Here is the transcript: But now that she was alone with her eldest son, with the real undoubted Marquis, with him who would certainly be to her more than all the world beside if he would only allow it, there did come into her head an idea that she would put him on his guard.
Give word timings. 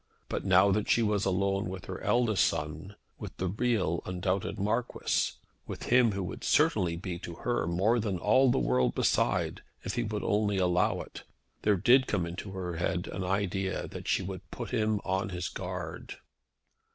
But 0.29 0.43
now 0.43 0.71
that 0.71 0.89
she 0.89 1.03
was 1.03 1.25
alone 1.25 1.69
with 1.69 1.85
her 1.85 2.01
eldest 2.01 2.45
son, 2.45 2.95
with 3.19 3.37
the 3.37 3.45
real 3.49 4.01
undoubted 4.07 4.57
Marquis, 4.57 5.33
with 5.67 5.83
him 5.91 6.13
who 6.13 6.23
would 6.23 6.43
certainly 6.43 6.95
be 6.95 7.19
to 7.19 7.35
her 7.45 7.67
more 7.67 7.99
than 7.99 8.17
all 8.17 8.49
the 8.49 8.57
world 8.57 8.95
beside 8.95 9.61
if 9.83 9.93
he 9.93 10.01
would 10.01 10.23
only 10.23 10.57
allow 10.57 11.01
it, 11.01 11.21
there 11.61 11.77
did 11.77 12.07
come 12.07 12.25
into 12.25 12.53
her 12.53 12.77
head 12.77 13.07
an 13.09 13.23
idea 13.23 13.87
that 13.89 14.07
she 14.07 14.23
would 14.23 14.49
put 14.49 14.71
him 14.71 14.99
on 15.05 15.29
his 15.29 15.49
guard. 15.49 16.17